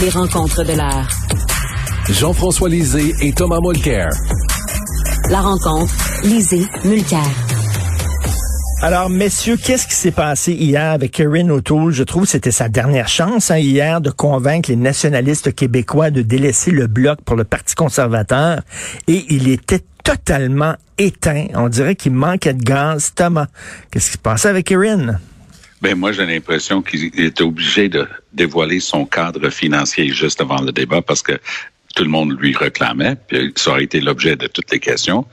Les 0.00 0.08
rencontres 0.10 0.64
de 0.64 0.72
l'heure. 0.72 1.08
Jean-François 2.08 2.68
Lisée 2.68 3.14
et 3.20 3.32
Thomas 3.32 3.58
Mulcair. 3.62 4.08
La 5.30 5.40
rencontre, 5.40 5.92
Lisée, 6.24 6.66
Mulcair. 6.84 7.24
Alors, 8.80 9.10
messieurs, 9.10 9.56
qu'est-ce 9.56 9.86
qui 9.86 9.94
s'est 9.94 10.10
passé 10.10 10.52
hier 10.52 10.90
avec 10.90 11.20
Erin 11.20 11.48
O'Toole? 11.50 11.92
Je 11.92 12.02
trouve 12.02 12.24
que 12.24 12.30
c'était 12.30 12.50
sa 12.50 12.68
dernière 12.68 13.06
chance 13.06 13.50
hein, 13.50 13.58
hier 13.58 14.00
de 14.00 14.10
convaincre 14.10 14.70
les 14.70 14.76
nationalistes 14.76 15.54
québécois 15.54 16.10
de 16.10 16.22
délaisser 16.22 16.72
le 16.72 16.88
bloc 16.88 17.20
pour 17.24 17.36
le 17.36 17.44
Parti 17.44 17.74
conservateur. 17.74 18.60
Et 19.06 19.24
il 19.28 19.48
était 19.48 19.84
totalement 20.02 20.74
éteint. 20.98 21.46
On 21.54 21.68
dirait 21.68 21.94
qu'il 21.94 22.12
manquait 22.12 22.54
de 22.54 22.62
gaz. 22.62 23.12
Thomas, 23.14 23.46
qu'est-ce 23.90 24.06
qui 24.06 24.12
se 24.14 24.18
passait 24.18 24.48
avec 24.48 24.70
Erin? 24.72 25.18
Ben 25.82 25.96
moi, 25.96 26.12
j'ai 26.12 26.24
l'impression 26.24 26.80
qu'il 26.80 27.06
était 27.20 27.42
obligé 27.42 27.88
de 27.88 28.06
dévoiler 28.32 28.78
son 28.78 29.04
cadre 29.04 29.50
financier 29.50 30.10
juste 30.10 30.40
avant 30.40 30.62
le 30.62 30.70
débat 30.70 31.02
parce 31.02 31.22
que 31.22 31.32
tout 31.96 32.04
le 32.04 32.08
monde 32.08 32.38
lui 32.40 32.56
réclamait, 32.56 33.16
puis 33.26 33.52
ça 33.56 33.72
aurait 33.72 33.82
été 33.82 34.00
l'objet 34.00 34.36
de 34.36 34.46
toutes 34.46 34.70
les 34.70 34.78
questions. 34.78 35.26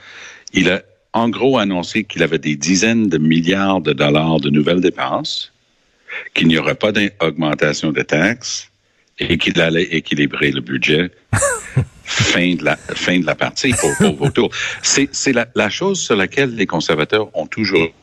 Il 0.51 0.71
a 0.71 0.81
en 1.13 1.29
gros 1.29 1.59
annoncé 1.59 2.03
qu'il 2.03 2.23
avait 2.23 2.39
des 2.39 2.55
dizaines 2.55 3.09
de 3.09 3.19
milliards 3.19 3.81
de 3.81 3.93
dollars 3.93 4.39
de 4.39 4.49
nouvelles 4.49 4.81
dépenses, 4.81 5.53
qu'il 6.33 6.47
n'y 6.47 6.57
aurait 6.57 6.73
pas 6.73 6.91
d'augmentation 6.91 7.91
de 7.91 8.01
taxes 8.01 8.71
et 9.19 9.37
qu'il 9.37 9.61
allait 9.61 9.83
équilibrer 9.83 10.51
le 10.51 10.61
budget. 10.61 11.11
fin 12.03 12.55
de 12.55 12.65
la 12.65 12.75
fin 12.75 13.19
de 13.19 13.25
la 13.27 13.35
partie 13.35 13.71
pour, 13.73 13.95
pour 13.97 14.15
vos 14.15 14.31
tours. 14.31 14.49
C'est 14.81 15.09
c'est 15.11 15.31
la, 15.31 15.47
la 15.53 15.69
chose 15.69 16.01
sur 16.01 16.15
laquelle 16.15 16.55
les 16.55 16.65
conservateurs 16.65 17.29
ont 17.37 17.45
toujours 17.45 17.93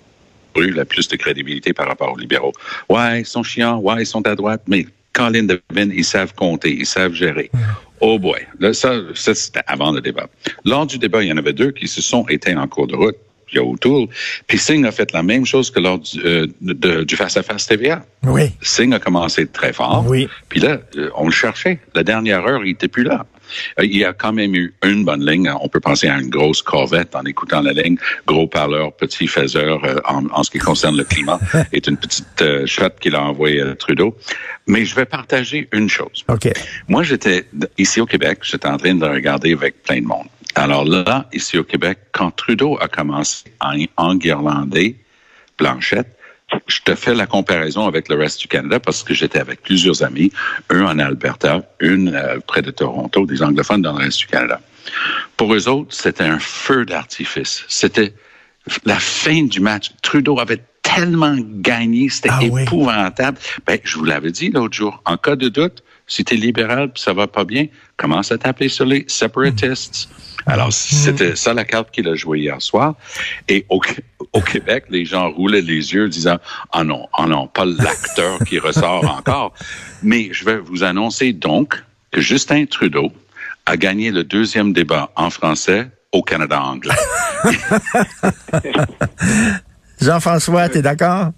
eu 0.65 0.71
la 0.73 0.85
plus 0.85 1.09
de 1.09 1.17
crédibilité 1.17 1.73
par 1.73 1.87
rapport 1.89 2.13
aux 2.13 2.19
libéraux. 2.19 2.53
Ouais, 2.89 3.21
ils 3.21 3.27
sont 3.27 3.43
chiants, 3.43 3.79
ouais, 3.79 4.03
ils 4.03 4.07
sont 4.07 4.27
à 4.27 4.35
droite, 4.35 4.63
mais 4.67 4.87
Colin 5.13 5.45
Devin, 5.45 5.91
ils 5.93 6.05
savent 6.05 6.35
compter, 6.35 6.71
ils 6.75 6.87
savent 6.87 7.15
gérer. 7.15 7.51
Oh 8.01 8.19
boy, 8.19 8.41
là, 8.61 8.75
ça, 8.75 8.95
ça 9.15 9.35
c'était 9.35 9.63
avant 9.67 9.91
le 9.93 10.01
débat. 10.03 10.29
Lors 10.65 10.87
du 10.87 10.99
débat, 10.99 11.23
il 11.23 11.29
y 11.29 11.33
en 11.33 11.39
avait 11.39 11.55
deux 11.55 11.71
qui 11.71 11.89
se 11.89 12.03
sont 12.03 12.27
éteints 12.29 12.59
en 12.59 12.67
cours 12.69 12.87
de 12.87 12.95
route. 12.95 13.17
Il 13.53 13.57
y 13.57 13.59
a 13.61 13.65
O'Toole. 13.65 14.09
Puis 14.49 14.59
Singh 14.59 14.85
a 14.85 14.91
fait 14.91 15.13
la 15.13 15.23
même 15.23 15.47
chose 15.47 15.71
que 15.71 15.79
lors 15.79 16.01
du, 16.01 16.21
euh, 16.25 16.47
de- 16.61 17.05
du 17.05 17.15
face-à-face 17.17 17.67
TVA. 17.69 18.05
Oui. 18.25 18.51
Singh 18.61 18.93
a 18.93 18.99
commencé 18.99 19.47
très 19.47 19.73
fort. 19.73 20.05
Oui. 20.09 20.29
Puis 20.49 20.59
là, 20.61 20.79
euh, 20.97 21.11
on 21.15 21.27
le 21.27 21.31
cherchait. 21.33 21.79
La 21.95 22.03
dernière 22.03 22.45
heure, 22.45 22.65
il 22.65 22.73
était 22.73 22.89
plus 22.89 23.05
là. 23.05 23.25
Euh, 23.79 23.85
Il 23.85 23.97
y 23.97 24.05
a 24.05 24.13
quand 24.13 24.33
même 24.33 24.55
eu 24.55 24.75
une 24.85 25.05
bonne 25.05 25.25
ligne. 25.25 25.51
On 25.61 25.69
peut 25.69 25.81
penser 25.81 26.09
à 26.09 26.19
une 26.19 26.31
grosse 26.31 26.63
corvette 26.63 27.15
en 27.15 27.25
écoutant 27.25 27.61
la 27.61 27.73
ligne. 27.73 27.97
Gros 28.27 28.47
parleur, 28.47 28.93
petit 28.93 29.27
faiseur 29.27 29.85
euh, 29.85 29.97
en, 30.07 30.27
en 30.31 30.43
ce 30.43 30.51
qui 30.51 30.59
concerne 30.59 30.97
le 30.97 31.05
climat. 31.05 31.39
est 31.73 31.87
une 31.87 31.97
petite 31.97 32.43
euh, 32.43 32.67
shot 32.67 32.91
qu'il 33.01 33.15
a 33.15 33.23
envoyé 33.23 33.61
à 33.63 33.75
Trudeau. 33.75 34.17
Mais 34.67 34.85
je 34.85 34.95
vais 34.95 35.07
partager 35.07 35.69
une 35.73 35.89
chose. 35.89 36.25
OK. 36.29 36.49
Moi, 36.89 37.03
j'étais 37.03 37.47
ici 37.79 38.01
au 38.01 38.07
Québec, 38.07 38.41
j'étais 38.43 38.69
en 38.69 38.77
train 38.77 38.95
de 38.95 39.07
regarder 39.07 39.53
avec 39.53 39.83
plein 39.83 40.01
de 40.01 40.07
monde. 40.07 40.27
Alors 40.55 40.85
là, 40.85 41.29
ici 41.33 41.59
au 41.59 41.65
Québec, 41.65 41.99
quand 42.13 42.31
Trudeau 42.31 42.79
a 42.81 42.89
commencé 42.89 43.45
à 43.61 43.75
enguirlander 43.97 44.97
Blanchette, 45.59 46.16
je 46.67 46.81
te 46.83 46.95
fais 46.95 47.15
la 47.15 47.27
comparaison 47.27 47.87
avec 47.87 48.09
le 48.09 48.17
reste 48.17 48.41
du 48.41 48.49
Canada 48.49 48.81
parce 48.81 49.03
que 49.03 49.15
j'étais 49.15 49.39
avec 49.39 49.63
plusieurs 49.63 50.03
amis, 50.03 50.33
un 50.71 50.85
en 50.85 50.99
Alberta, 50.99 51.63
une 51.81 52.15
euh, 52.15 52.39
près 52.47 52.63
de 52.63 52.71
Toronto, 52.71 53.27
des 53.27 53.43
anglophones 53.43 53.83
dans 53.83 53.93
le 53.93 54.05
reste 54.05 54.19
du 54.21 54.27
Canada. 54.27 54.61
Pour 55.37 55.55
eux 55.55 55.69
autres, 55.69 55.95
c'était 55.95 56.25
un 56.25 56.39
feu 56.39 56.85
d'artifice. 56.85 57.65
C'était 57.69 58.15
la 58.85 58.99
fin 58.99 59.43
du 59.45 59.61
match. 59.61 59.91
Trudeau 60.03 60.39
avait 60.39 60.63
tellement 60.83 61.37
gagné, 61.39 62.09
c'était 62.09 62.31
Ah 62.33 62.41
oui. 62.51 62.63
épouvantable. 62.63 63.39
Ben, 63.67 63.79
je 63.83 63.99
vous 63.99 64.05
l'avais 64.05 64.31
dit 64.31 64.51
l'autre 64.51 64.75
jour, 64.75 65.03
en 65.05 65.17
cas 65.17 65.37
de 65.37 65.49
doute, 65.49 65.83
si 66.07 66.25
t'es 66.25 66.37
libéral 66.37 66.93
puis 66.93 67.03
ça 67.03 67.13
va 67.13 67.27
pas 67.27 67.45
bien, 67.45 67.67
commence 67.97 68.31
à 68.31 68.39
taper 68.39 68.69
sur 68.69 68.87
les 68.87 69.05
separatists. 69.09 70.09
Alors, 70.47 70.73
c'était 70.73 71.35
ça 71.35 71.53
la 71.53 71.65
carte 71.65 71.91
qu'il 71.91 72.07
a 72.09 72.15
jouée 72.15 72.39
hier 72.41 72.63
soir. 72.63 72.95
Et 73.49 73.67
au, 73.69 73.81
au 74.37 74.41
Québec, 74.43 74.85
les 74.91 75.07
gens 75.07 75.31
roulaient 75.31 75.63
les 75.63 75.95
yeux 75.95 76.09
disant, 76.09 76.37
ah 76.71 76.85
non, 76.85 77.09
ah 77.17 77.27
non, 77.27 77.47
pas 77.47 77.65
l'acteur 77.65 78.39
qui 78.47 78.59
ressort 78.69 79.05
encore. 79.05 79.55
Mais 80.03 80.29
je 80.33 80.45
vais 80.45 80.59
vous 80.59 80.85
annoncer 80.85 81.33
donc 81.33 81.83
que 82.11 82.21
Justin 82.21 82.67
Trudeau 82.67 83.11
a 83.65 83.77
gagné 83.77 84.11
le 84.11 84.25
deuxième 84.25 84.75
débat 84.75 85.11
en 85.17 85.31
français 85.31 85.89
au 86.13 86.23
Canada 86.23 86.63
anglais. 86.63 86.95
Jean-François, 90.01 90.69
t'es 90.69 90.83
d'accord? 90.83 91.31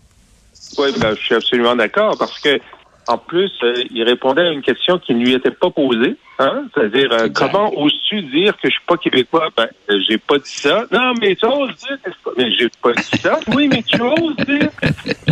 Oui, 0.77 0.89
ben, 0.99 1.15
je 1.15 1.21
suis 1.21 1.35
absolument 1.37 1.77
d'accord 1.77 2.17
parce 2.19 2.39
que 2.41 2.61
en 3.09 3.17
plus, 3.17 3.51
euh, 3.63 3.73
il 3.91 4.03
répondait 4.03 4.43
à 4.43 4.53
une 4.53 4.61
question 4.61 4.99
qui 4.99 5.15
ne 5.15 5.25
lui 5.25 5.33
était 5.33 5.51
pas 5.51 5.71
posée. 5.71 6.17
Hein? 6.39 6.65
C'est-à-dire, 6.75 7.11
euh, 7.13 7.29
comment 7.35 7.73
oses-tu 7.75 8.21
dire 8.21 8.55
que 8.59 8.69
je 8.69 8.73
suis 8.75 8.85
pas 8.87 8.99
québécois? 8.99 9.49
Ben, 9.57 9.67
euh, 9.91 9.99
j'ai 10.07 10.19
pas 10.19 10.37
dit 10.37 10.51
ça. 10.51 10.85
Non, 10.93 11.15
mais 11.19 11.35
tu 11.35 11.47
oses 11.47 11.75
dire 11.77 11.97
que 12.03 12.11
pas... 12.23 12.31
Mais 12.37 12.53
j'ai 12.53 12.69
pas 12.83 12.93
dit 12.93 13.19
ça. 13.19 13.41
Oui, 13.55 13.69
mais 13.69 13.83
tu 13.83 14.01
oses 14.03 14.37
dire. 14.47 14.69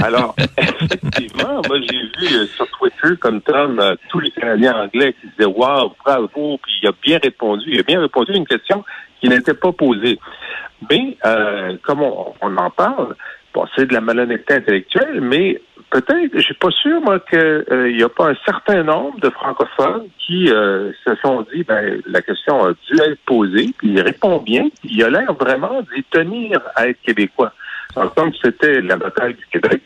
Alors, 0.03 0.35
effectivement, 0.59 1.61
moi, 1.69 1.79
j'ai 1.83 1.99
vu 1.99 2.37
euh, 2.37 2.47
sur 2.47 2.67
Twitter, 2.71 3.15
comme 3.21 3.43
Tom, 3.43 3.79
euh, 3.79 3.95
tous 4.09 4.21
les 4.21 4.31
Canadiens 4.31 4.85
anglais 4.85 5.15
qui 5.21 5.29
disaient, 5.29 5.45
wow, 5.45 5.95
bravo, 6.03 6.59
puis 6.63 6.73
il 6.83 6.89
a 6.89 6.93
bien 7.03 7.19
répondu. 7.23 7.65
Il 7.69 7.81
a 7.81 7.83
bien 7.83 8.01
répondu 8.01 8.33
à 8.33 8.37
une 8.37 8.47
question 8.47 8.85
qui 9.21 9.29
n'était 9.29 9.55
pas 9.55 9.73
posée. 9.73 10.19
Mais, 10.91 11.19
euh, 11.27 11.77
comme 11.83 12.03
on, 12.03 12.33
on 12.41 12.57
en 12.57 12.71
parle, 12.71 13.15
bon, 13.53 13.67
c'est 13.77 13.87
de 13.87 13.93
la 13.93 14.01
malhonnêteté 14.01 14.55
intellectuelle, 14.55 15.21
mais 15.21 15.61
peut-être, 15.91 16.33
je 16.35 16.41
suis 16.41 16.55
pas 16.55 16.71
sûr, 16.71 17.01
moi, 17.01 17.21
qu'il 17.21 17.95
n'y 17.97 18.03
a 18.03 18.09
pas 18.09 18.31
un 18.31 18.37
certain 18.45 18.83
nombre 18.83 19.19
de 19.21 19.31
francophones 19.31 20.09
qui 20.19 20.51
euh, 20.51 20.93
se 21.07 21.15
sont 21.17 21.47
dit, 21.53 21.65
ben, 21.65 22.01
la 22.07 22.23
question 22.23 22.65
a 22.65 22.73
dû 22.73 23.01
être 23.03 23.21
posée, 23.27 23.75
puis 23.79 23.91
il 23.91 24.01
répond 24.01 24.39
bien, 24.39 24.69
puis 24.81 24.91
il 24.93 25.05
a 25.05 25.11
l'air 25.11 25.33
vraiment 25.35 25.83
d'y 25.95 26.03
tenir 26.05 26.61
à 26.75 26.89
être 26.89 27.01
québécois. 27.03 27.53
Alors, 27.95 28.15
comme 28.15 28.33
c'était 28.43 28.81
la 28.83 28.97
bataille 28.97 29.35
du 29.35 29.47
Québec, 29.47 29.83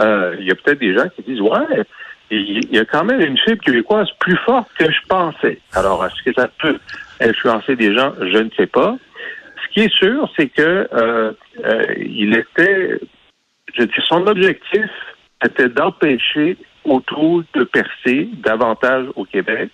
euh, 0.00 0.34
il 0.40 0.46
y 0.46 0.50
a 0.50 0.54
peut-être 0.54 0.80
des 0.80 0.94
gens 0.94 1.08
qui 1.14 1.22
disent, 1.22 1.40
ouais, 1.40 1.84
il 2.30 2.74
y 2.74 2.78
a 2.78 2.84
quand 2.84 3.04
même 3.04 3.20
une 3.20 3.38
fibre 3.38 3.62
québécoise 3.62 4.08
plus 4.18 4.36
forte 4.38 4.68
que 4.78 4.90
je 4.90 5.06
pensais. 5.08 5.58
Alors, 5.74 6.04
est-ce 6.04 6.22
que 6.22 6.32
ça 6.34 6.48
peut 6.60 6.78
influencer 7.20 7.76
des 7.76 7.94
gens? 7.94 8.12
Je 8.18 8.38
ne 8.38 8.50
sais 8.56 8.66
pas. 8.66 8.96
Ce 9.62 9.72
qui 9.72 9.80
est 9.80 9.94
sûr, 9.94 10.28
c'est 10.36 10.48
que 10.48 10.88
euh, 10.92 11.32
euh, 11.64 11.84
il 11.98 12.34
était, 12.36 12.98
je 13.74 13.84
dis, 13.84 13.92
son 14.08 14.26
objectif 14.26 14.90
était 15.44 15.68
d'empêcher 15.68 16.56
O'Toole 16.84 17.44
de 17.54 17.64
percer 17.64 18.28
davantage 18.34 19.06
au 19.16 19.24
Québec. 19.24 19.70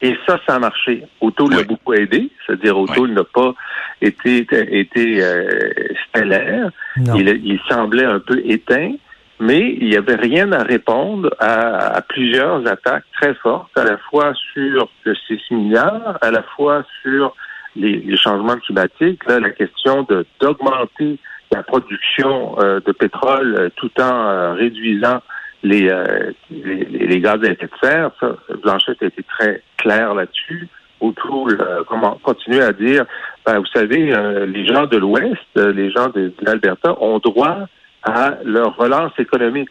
Et 0.00 0.16
ça, 0.26 0.38
ça 0.46 0.54
a 0.54 0.58
marché. 0.58 1.02
O'Toole 1.20 1.50
Oui. 1.50 1.56
l'a 1.56 1.62
beaucoup 1.64 1.92
aidé, 1.94 2.30
c'est-à-dire 2.46 2.78
O'Toole 2.78 3.12
n'a 3.12 3.24
pas 3.24 3.52
été, 4.00 4.46
été 4.52 5.22
euh, 5.22 5.70
stellaire. 6.08 6.70
Il, 6.96 7.28
il 7.28 7.58
semblait 7.68 8.04
un 8.04 8.20
peu 8.20 8.40
éteint, 8.44 8.92
mais 9.40 9.76
il 9.80 9.88
n'y 9.88 9.96
avait 9.96 10.14
rien 10.14 10.52
à 10.52 10.62
répondre 10.62 11.30
à, 11.40 11.96
à 11.96 12.00
plusieurs 12.02 12.64
attaques 12.66 13.04
très 13.20 13.34
fortes, 13.34 13.76
à 13.76 13.84
la 13.84 13.98
fois 13.98 14.32
sur 14.52 14.88
le 15.04 15.14
séismillard, 15.26 16.16
à 16.22 16.30
la 16.30 16.42
fois 16.42 16.84
sur 17.02 17.34
les, 17.74 17.96
les 17.96 18.16
changements 18.16 18.56
climatiques, 18.56 19.24
là, 19.26 19.40
la 19.40 19.50
question 19.50 20.04
de 20.04 20.24
d'augmenter 20.40 21.18
la 21.50 21.62
production 21.62 22.58
euh, 22.60 22.80
de 22.84 22.92
pétrole 22.92 23.56
euh, 23.58 23.68
tout 23.76 23.90
en 24.00 24.28
euh, 24.28 24.52
réduisant 24.52 25.20
les, 25.62 25.88
euh, 25.90 26.32
les, 26.50 26.84
les, 26.84 27.20
gaz 27.20 27.42
à 27.42 27.50
effet 27.50 27.66
de 27.66 27.78
serre. 27.82 28.10
Ça, 28.20 28.36
Blanchette 28.62 29.02
a 29.02 29.06
été 29.06 29.22
très 29.22 29.62
clair 29.76 30.14
là-dessus. 30.14 30.68
Euh, 31.00 31.84
comment, 31.86 32.18
continue 32.22 32.60
à 32.60 32.72
dire, 32.72 33.04
ben, 33.46 33.58
vous 33.58 33.66
savez, 33.66 34.12
euh, 34.12 34.46
les 34.46 34.66
gens 34.66 34.86
de 34.86 34.96
l'Ouest, 34.96 35.36
euh, 35.56 35.72
les 35.72 35.90
gens 35.90 36.08
de, 36.08 36.32
l'Alberta 36.40 37.00
ont 37.00 37.18
droit 37.18 37.66
à 38.02 38.34
leur 38.44 38.76
relance 38.76 39.12
économique. 39.18 39.68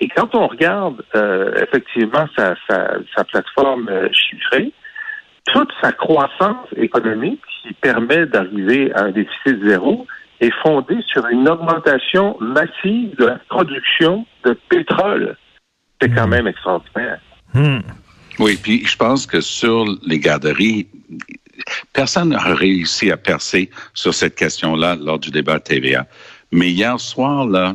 Et 0.00 0.08
quand 0.08 0.34
on 0.34 0.48
regarde 0.48 1.04
effectivement 1.62 2.26
sa, 2.36 2.56
sa, 2.68 2.94
sa 3.14 3.22
plateforme 3.22 3.88
chiffrée, 4.12 4.72
toute 5.46 5.70
sa 5.80 5.92
croissance 5.92 6.66
économique 6.76 7.40
qui 7.62 7.72
permet 7.74 8.26
d'arriver 8.26 8.92
à 8.94 9.04
un 9.04 9.10
déficit 9.12 9.64
zéro 9.64 10.06
est 10.42 10.52
fondée 10.62 10.98
sur 11.06 11.26
une 11.28 11.48
augmentation 11.48 12.36
massive 12.40 13.16
de 13.16 13.26
la 13.26 13.38
production 13.48 14.26
de 14.44 14.58
pétrole. 14.68 15.36
C'est 16.00 16.12
quand 16.12 16.26
hmm. 16.26 16.30
même 16.30 16.46
extraordinaire. 16.48 17.20
Hmm. 17.54 17.78
Oui, 18.38 18.58
puis 18.60 18.84
je 18.84 18.96
pense 18.96 19.26
que 19.26 19.40
sur 19.40 19.84
les 20.04 20.18
garderies, 20.18 20.88
personne 21.92 22.30
n'a 22.30 22.40
réussi 22.40 23.10
à 23.12 23.16
percer 23.16 23.70
sur 23.94 24.12
cette 24.12 24.34
question-là 24.34 24.96
lors 24.96 25.18
du 25.18 25.30
débat 25.30 25.60
TVA. 25.60 26.06
Mais 26.50 26.70
hier 26.70 26.98
soir, 26.98 27.46
là, 27.46 27.74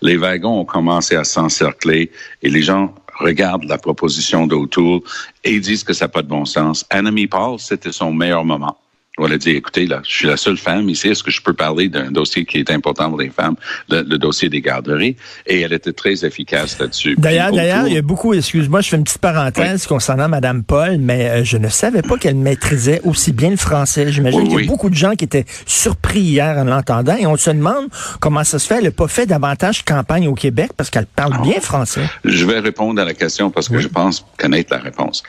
les 0.00 0.16
wagons 0.16 0.60
ont 0.60 0.64
commencé 0.64 1.16
à 1.16 1.24
s'encercler 1.24 2.10
et 2.42 2.48
les 2.48 2.62
gens 2.62 2.94
regardent 3.18 3.64
la 3.64 3.78
proposition 3.78 4.46
d'Autour 4.46 5.02
et 5.44 5.58
disent 5.60 5.84
que 5.84 5.92
ça 5.92 6.04
n'a 6.04 6.08
pas 6.08 6.22
de 6.22 6.28
bon 6.28 6.44
sens. 6.44 6.86
Annemie 6.88 7.26
Paul, 7.26 7.58
c'était 7.58 7.92
son 7.92 8.12
meilleur 8.12 8.44
moment. 8.44 8.78
Elle 9.18 9.32
a 9.32 9.38
dit, 9.38 9.50
écoutez, 9.50 9.86
là, 9.86 10.00
je 10.04 10.10
suis 10.10 10.26
la 10.26 10.36
seule 10.36 10.56
femme 10.56 10.88
ici, 10.88 11.08
est-ce 11.08 11.22
que 11.22 11.30
je 11.30 11.42
peux 11.42 11.52
parler 11.52 11.88
d'un 11.88 12.10
dossier 12.10 12.44
qui 12.44 12.58
est 12.58 12.70
important 12.70 13.08
pour 13.10 13.20
les 13.20 13.28
femmes, 13.28 13.56
le, 13.90 14.02
dossier 14.16 14.48
des 14.48 14.60
garderies? 14.60 15.16
Et 15.46 15.60
elle 15.60 15.72
était 15.72 15.92
très 15.92 16.24
efficace 16.24 16.78
là-dessus. 16.78 17.16
D'ailleurs, 17.18 17.52
d'ailleurs, 17.52 17.86
il 17.86 17.94
y 17.94 17.98
a 17.98 18.02
beaucoup, 18.02 18.32
excuse-moi, 18.32 18.80
je 18.80 18.88
fais 18.88 18.96
une 18.96 19.04
petite 19.04 19.18
parenthèse 19.18 19.86
concernant 19.86 20.28
Mme 20.28 20.62
Paul, 20.62 20.98
mais 20.98 21.28
euh, 21.28 21.44
je 21.44 21.58
ne 21.58 21.68
savais 21.68 22.02
pas 22.02 22.16
qu'elle 22.16 22.36
maîtrisait 22.36 23.00
aussi 23.04 23.32
bien 23.32 23.50
le 23.50 23.56
français. 23.56 24.10
J'imagine 24.12 24.44
qu'il 24.44 24.60
y 24.60 24.64
a 24.64 24.66
beaucoup 24.66 24.90
de 24.90 24.94
gens 24.94 25.14
qui 25.14 25.24
étaient 25.24 25.46
surpris 25.66 26.20
hier 26.20 26.56
en 26.56 26.64
l'entendant 26.64 27.16
et 27.16 27.26
on 27.26 27.36
se 27.36 27.50
demande 27.50 27.88
comment 28.20 28.44
ça 28.44 28.58
se 28.58 28.66
fait. 28.66 28.78
Elle 28.78 28.84
n'a 28.84 28.90
pas 28.90 29.08
fait 29.08 29.26
davantage 29.26 29.84
campagne 29.84 30.28
au 30.28 30.34
Québec 30.34 30.70
parce 30.76 30.88
qu'elle 30.88 31.06
parle 31.06 31.34
ah. 31.36 31.42
bien 31.42 31.60
français. 31.60 32.04
Je 32.24 32.46
vais 32.46 32.60
répondre 32.60 33.00
à 33.02 33.04
la 33.04 33.14
question 33.14 33.50
parce 33.50 33.68
que 33.68 33.80
je 33.80 33.88
pense 33.88 34.24
connaître 34.38 34.72
la 34.72 34.80
réponse. 34.80 35.22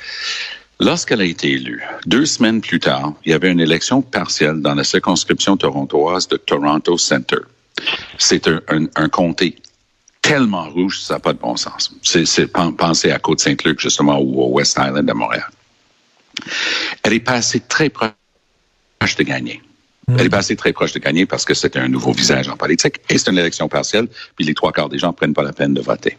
Lorsqu'elle 0.81 1.21
a 1.21 1.25
été 1.25 1.51
élue, 1.51 1.83
deux 2.07 2.25
semaines 2.25 2.59
plus 2.59 2.79
tard, 2.79 3.13
il 3.23 3.31
y 3.31 3.35
avait 3.35 3.51
une 3.51 3.59
élection 3.59 4.01
partielle 4.01 4.61
dans 4.61 4.73
la 4.73 4.83
circonscription 4.83 5.55
torontoise 5.55 6.27
de 6.27 6.37
Toronto 6.37 6.97
Center. 6.97 7.37
C'est 8.17 8.47
un, 8.47 9.07
comté 9.09 9.57
tellement 10.23 10.67
rouge, 10.71 10.99
ça 11.01 11.13
n'a 11.13 11.19
pas 11.19 11.33
de 11.33 11.37
bon 11.37 11.55
sens. 11.55 11.93
C'est 12.01 12.51
penser 12.51 13.11
à 13.11 13.19
Côte-Saint-Luc, 13.19 13.79
justement, 13.79 14.19
ou 14.19 14.41
au 14.41 14.47
West 14.53 14.75
Island 14.83 15.05
de 15.07 15.13
Montréal. 15.13 15.51
Elle 17.03 17.13
est 17.13 17.19
passée 17.19 17.59
très 17.59 17.89
proche 17.89 18.09
de 19.19 19.23
gagner. 19.23 19.61
Elle 20.17 20.25
est 20.25 20.29
passée 20.29 20.55
très 20.55 20.73
proche 20.73 20.93
de 20.93 20.99
gagner 20.99 21.27
parce 21.27 21.45
que 21.45 21.53
c'était 21.53 21.79
un 21.79 21.89
nouveau 21.89 22.11
visage 22.11 22.49
en 22.49 22.57
politique 22.57 22.95
et 23.07 23.19
c'est 23.19 23.29
une 23.29 23.37
élection 23.37 23.69
partielle, 23.69 24.07
puis 24.35 24.45
les 24.45 24.55
trois 24.55 24.71
quarts 24.71 24.89
des 24.89 24.97
gens 24.97 25.09
ne 25.09 25.13
prennent 25.13 25.35
pas 25.35 25.43
la 25.43 25.53
peine 25.53 25.75
de 25.75 25.81
voter. 25.81 26.17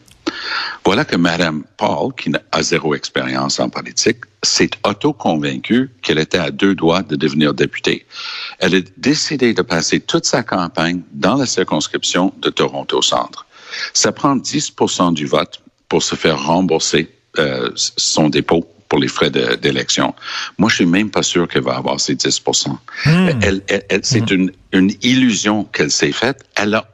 Voilà 0.84 1.04
que 1.04 1.16
Mme 1.16 1.64
Paul, 1.76 2.12
qui 2.14 2.32
a 2.50 2.62
zéro 2.62 2.94
expérience 2.94 3.60
en 3.60 3.68
politique, 3.68 4.18
s'est 4.42 4.70
auto-convaincue 4.84 5.90
qu'elle 6.02 6.18
était 6.18 6.38
à 6.38 6.50
deux 6.50 6.74
doigts 6.74 7.02
de 7.02 7.16
devenir 7.16 7.54
députée. 7.54 8.04
Elle 8.58 8.74
a 8.74 8.80
décidé 8.96 9.54
de 9.54 9.62
passer 9.62 10.00
toute 10.00 10.26
sa 10.26 10.42
campagne 10.42 11.02
dans 11.12 11.36
la 11.36 11.46
circonscription 11.46 12.32
de 12.38 12.50
Toronto 12.50 13.00
Centre. 13.02 13.46
Ça 13.94 14.12
prend 14.12 14.36
10% 14.36 15.14
du 15.14 15.26
vote 15.26 15.62
pour 15.88 16.02
se 16.02 16.14
faire 16.14 16.42
rembourser 16.44 17.08
euh, 17.38 17.70
son 17.74 18.28
dépôt 18.28 18.66
pour 18.88 18.98
les 18.98 19.08
frais 19.08 19.30
d'élection. 19.30 20.14
Moi, 20.58 20.68
je 20.68 20.76
suis 20.76 20.86
même 20.86 21.10
pas 21.10 21.22
sûr 21.22 21.48
qu'elle 21.48 21.62
va 21.62 21.76
avoir 21.76 21.98
ces 21.98 22.14
10 22.14 22.42
hmm. 23.06 23.10
elle, 23.40 23.62
C'est 24.02 24.30
hmm. 24.30 24.34
une, 24.34 24.52
une 24.72 24.92
illusion 25.00 25.64
qu'elle 25.64 25.90
s'est 25.90 26.12
faite. 26.12 26.44
Elle 26.56 26.74
a 26.74 26.86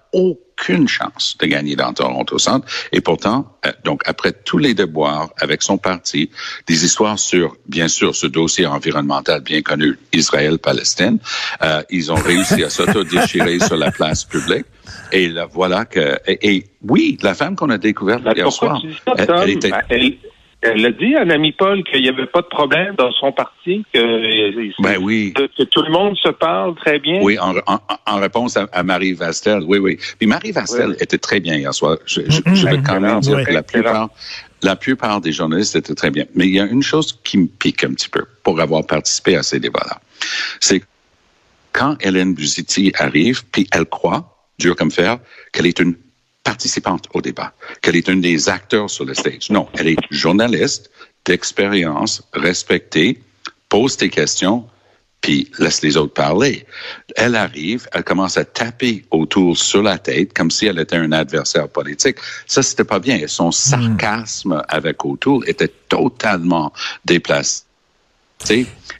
aucune 0.58 0.88
chance 0.88 1.36
de 1.38 1.46
gagner 1.46 1.76
dans 1.76 1.92
Toronto 1.92 2.38
Centre. 2.38 2.66
Et 2.92 3.00
pourtant, 3.00 3.56
euh, 3.66 3.72
donc 3.84 4.02
après 4.06 4.32
tous 4.32 4.58
les 4.58 4.74
déboires 4.74 5.30
avec 5.38 5.62
son 5.62 5.78
parti, 5.78 6.30
des 6.66 6.84
histoires 6.84 7.18
sur, 7.18 7.56
bien 7.66 7.88
sûr, 7.88 8.14
ce 8.14 8.26
dossier 8.26 8.66
environnemental 8.66 9.40
bien 9.40 9.62
connu, 9.62 9.98
Israël-Palestine, 10.12 11.18
euh, 11.62 11.82
ils 11.90 12.12
ont 12.12 12.16
réussi 12.16 12.64
à 12.64 12.70
s'auto-déchirer 12.70 13.58
sur 13.66 13.76
la 13.76 13.90
place 13.90 14.24
publique. 14.24 14.66
Et 15.12 15.28
là, 15.28 15.46
voilà 15.50 15.84
que, 15.84 16.18
et, 16.26 16.64
oui, 16.86 17.18
la 17.22 17.34
femme 17.34 17.56
qu'on 17.56 17.70
a 17.70 17.78
découverte 17.78 18.22
hier 18.34 18.50
soir, 18.52 18.80
elle, 19.16 19.50
était, 19.50 19.70
ben, 19.70 19.82
elle 20.60 20.84
a 20.84 20.90
dit 20.90 21.14
à 21.14 21.24
Nami 21.24 21.52
Paul 21.52 21.84
qu'il 21.84 22.02
n'y 22.02 22.08
avait 22.08 22.26
pas 22.26 22.42
de 22.42 22.46
problème 22.46 22.94
dans 22.96 23.12
son 23.12 23.30
parti, 23.30 23.84
que, 23.92 24.82
ben 24.82 24.98
oui. 25.00 25.32
que, 25.32 25.62
tout 25.62 25.82
le 25.82 25.90
monde 25.90 26.16
se 26.16 26.30
parle 26.30 26.74
très 26.74 26.98
bien. 26.98 27.20
Oui, 27.22 27.38
en, 27.38 28.18
réponse 28.18 28.56
à, 28.56 28.82
Marie 28.82 29.12
Vastel, 29.12 29.62
oui, 29.66 29.78
oui. 29.78 29.98
Puis 30.18 30.26
Marie 30.26 30.50
Vastel 30.50 30.96
était 31.00 31.18
très 31.18 31.38
bien 31.38 31.56
hier 31.56 31.72
soir. 31.72 31.98
Je, 32.06 32.22
je, 32.28 32.40
je 32.54 32.66
veux 32.66 32.82
quand 32.82 33.00
même 33.00 33.20
dire 33.20 33.44
que 33.44 33.52
la 33.52 33.62
plupart, 33.62 34.08
la 34.62 34.74
plupart 34.74 35.20
des 35.20 35.32
journalistes 35.32 35.76
étaient 35.76 35.94
très 35.94 36.10
bien. 36.10 36.24
Mais 36.34 36.46
il 36.46 36.54
y 36.54 36.60
a 36.60 36.64
une 36.64 36.82
chose 36.82 37.18
qui 37.22 37.38
me 37.38 37.46
pique 37.46 37.84
un 37.84 37.92
petit 37.92 38.08
peu 38.08 38.24
pour 38.42 38.60
avoir 38.60 38.84
participé 38.84 39.36
à 39.36 39.44
ces 39.44 39.60
débats-là. 39.60 40.00
C'est 40.58 40.82
quand 41.72 41.96
Hélène 42.00 42.34
Buziti 42.34 42.92
arrive, 42.98 43.44
puis 43.52 43.68
elle 43.70 43.86
croit, 43.86 44.36
dur 44.58 44.74
comme 44.74 44.90
fer, 44.90 45.18
qu'elle 45.52 45.66
est 45.66 45.78
une 45.78 45.94
participante 46.52 47.08
au 47.12 47.20
débat, 47.20 47.52
qu'elle 47.82 47.96
est 47.96 48.08
une 48.08 48.22
des 48.22 48.48
acteurs 48.48 48.88
sur 48.88 49.04
le 49.04 49.12
stage. 49.12 49.50
Non, 49.50 49.68
elle 49.74 49.88
est 49.88 49.98
journaliste 50.10 50.90
d'expérience, 51.26 52.22
respectée, 52.32 53.20
pose 53.68 53.98
tes 53.98 54.08
questions, 54.08 54.66
puis 55.20 55.50
laisse 55.58 55.82
les 55.82 55.98
autres 55.98 56.14
parler. 56.14 56.64
Elle 57.16 57.34
arrive, 57.34 57.86
elle 57.92 58.02
commence 58.02 58.38
à 58.38 58.46
taper 58.46 59.04
autour 59.10 59.58
sur 59.58 59.82
la 59.82 59.98
tête 59.98 60.32
comme 60.32 60.50
si 60.50 60.64
elle 60.64 60.78
était 60.78 60.96
un 60.96 61.12
adversaire 61.12 61.68
politique. 61.68 62.16
Ça, 62.46 62.62
c'était 62.62 62.84
pas 62.84 62.98
bien. 62.98 63.16
Et 63.16 63.28
son 63.28 63.48
hmm. 63.48 63.52
sarcasme 63.70 64.62
avec 64.68 65.04
autour 65.04 65.46
était 65.46 65.72
totalement 65.88 66.72
déplacé. 67.04 67.64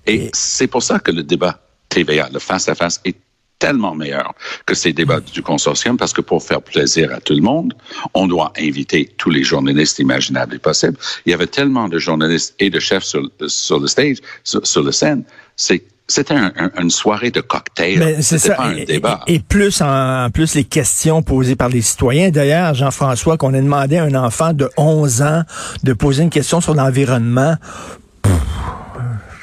Et 0.07 0.29
c'est 0.35 0.67
pour 0.67 0.83
ça 0.83 0.99
que 0.99 1.13
le 1.13 1.23
débat 1.23 1.63
TVA, 1.89 2.29
le 2.31 2.41
face-à-face, 2.41 2.99
-face, 2.99 3.09
est 3.09 3.17
tellement 3.59 3.95
meilleur 3.95 4.35
que 4.67 4.75
ces 4.75 4.93
débats 4.93 5.21
du 5.21 5.43
consortium 5.43 5.97
parce 5.97 6.13
que 6.13 6.21
pour 6.21 6.43
faire 6.43 6.63
plaisir 6.63 7.13
à 7.13 7.21
tout 7.21 7.35
le 7.35 7.43
monde, 7.43 7.75
on 8.15 8.27
doit 8.27 8.53
inviter 8.59 9.13
tous 9.19 9.31
les 9.31 9.45
journalistes 9.45 9.99
imaginables 9.99 10.55
et 10.55 10.59
possibles. 10.59 10.97
Il 11.27 11.31
y 11.31 11.35
avait 11.35 11.47
tellement 11.47 11.89
de 11.89 11.99
journalistes 11.99 12.55
et 12.59 12.71
de 12.71 12.79
chefs 12.79 13.05
sur, 13.05 13.23
sur 13.47 13.81
le 13.81 13.87
stage, 13.87 14.19
sur, 14.45 14.67
sur 14.67 14.83
le 14.83 14.93
scène. 14.93 15.25
C'est 15.57 15.83
c'était 16.11 16.37
une 16.79 16.89
soirée 16.89 17.31
de 17.31 17.43
cocktail. 17.43 18.17
C'était 18.23 18.55
pas 18.55 18.65
un 18.65 18.85
débat. 18.85 19.21
Et, 19.27 19.41
plus 19.41 19.83
en 19.83 20.31
plus 20.33 20.55
les 20.55 20.65
questions 20.65 21.23
posées 21.23 21.55
par 21.55 21.69
les 21.69 21.83
citoyens. 21.83 22.31
D'ailleurs, 22.31 22.73
Jean-François, 22.73 23.37
qu'on 23.37 23.53
a 23.53 23.61
demandé 23.61 23.99
à 23.99 24.05
un 24.05 24.15
enfant 24.15 24.55
de 24.55 24.71
11 24.79 25.21
ans 25.23 25.43
de 25.85 25.93
poser 25.93 26.23
une 26.23 26.31
question 26.31 26.63
sur 26.63 26.75
l'environnement. 26.75 27.57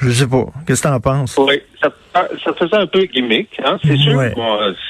Je 0.00 0.10
sais 0.10 0.26
pas. 0.26 0.44
Qu'est-ce 0.66 0.82
que 0.82 0.88
tu 0.88 0.94
en 0.94 1.00
penses? 1.00 1.36
Oui, 1.38 1.60
ça, 1.80 1.90
ça, 2.12 2.52
faisait 2.54 2.76
un 2.76 2.86
peu 2.86 3.04
gimmick. 3.04 3.48
Hein? 3.64 3.78
C'est 3.82 3.96
sûr. 3.96 4.20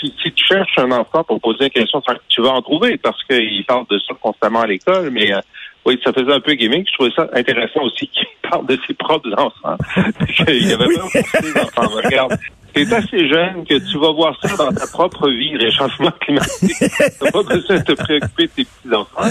si, 0.01 0.15
si, 0.23 0.33
tu 0.33 0.45
cherches 0.47 0.79
un 0.79 0.91
enfant 0.93 1.25
pour 1.25 1.41
poser 1.41 1.65
une 1.65 1.71
question, 1.71 2.03
tu 2.29 2.43
vas 2.43 2.51
en 2.51 2.63
trouver 2.63 2.97
parce 2.99 3.23
qu'il 3.25 3.65
parle 3.67 3.85
de 3.91 3.99
ça 3.99 4.15
constamment 4.21 4.63
à 4.63 4.67
l'école, 4.67 5.11
mais 5.11 5.33
euh, 5.33 5.41
oui, 5.85 6.01
ça 6.05 6.13
faisait 6.13 6.33
un 6.33 6.41
peu 6.41 6.55
gimmick. 6.55 6.89
Je 6.89 6.95
trouvais 6.95 7.13
ça 7.15 7.29
intéressant 7.33 7.83
aussi 7.83 8.09
qu'il 8.13 8.27
parle 8.49 8.67
de 8.67 8.79
ses 8.87 8.95
propres 8.95 9.33
enfants. 9.37 9.77
Il 10.49 10.69
y 10.69 10.73
avait 10.73 10.87
oui. 10.87 10.97
pas 10.97 11.63
enfants. 11.63 11.95
Regarde, 12.03 12.37
t'es 12.73 12.93
assez 12.93 13.29
jeune 13.29 13.65
que 13.65 13.91
tu 13.91 13.99
vas 13.99 14.13
voir 14.13 14.39
ça 14.43 14.57
dans 14.57 14.73
ta 14.73 14.87
propre 14.87 15.29
vie, 15.31 15.57
réchauffement 15.57 16.13
climatique. 16.21 16.73
T'as 17.21 17.31
pas 17.31 17.43
besoin 17.43 17.79
de 17.79 17.83
te 17.83 17.93
préoccuper 17.93 18.47
de 18.47 18.53
tes 18.53 18.65
petits-enfants 18.65 19.31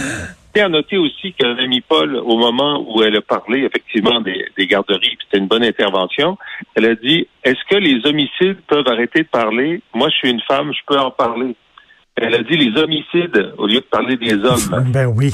à 0.62 0.70
noter 0.70 0.98
aussi 0.98 1.34
que 1.34 1.46
l'ami 1.46 1.82
Paul, 1.82 2.16
au 2.16 2.38
moment 2.38 2.86
où 2.88 3.04
elle 3.04 3.16
a 3.16 3.22
parlé 3.22 3.64
effectivement 3.64 4.22
des, 4.22 4.68
garderies, 4.68 5.18
c'était 5.24 5.38
une 5.38 5.48
bonne 5.48 5.64
intervention, 5.64 6.38
elle 6.76 6.86
a 6.86 6.96
dit 6.96 7.28
Est-ce 7.44 7.64
que 7.70 7.76
les 7.76 8.06
homicides 8.06 8.60
peuvent 8.68 8.88
arrêter 8.88 9.24
de 9.24 9.28
parler? 9.28 9.82
Moi, 9.94 10.10
je 10.10 10.16
suis 10.16 10.30
une 10.30 10.42
femme, 10.42 10.72
je 10.74 10.80
peux 10.88 11.00
en 11.00 11.12
parler. 11.12 11.56
Elle 12.16 12.34
a 12.34 12.44
dit 12.44 12.56
les 12.56 12.82
homicides 12.82 13.54
au 13.58 13.68
lieu 13.68 13.80
de 13.80 13.86
parler 13.86 14.16
des 14.16 14.36
hommes. 14.36 14.86
Ben 14.94 15.08
oui. 15.08 15.32